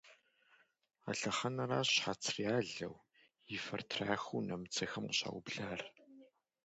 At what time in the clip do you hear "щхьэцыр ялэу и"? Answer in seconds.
1.93-3.57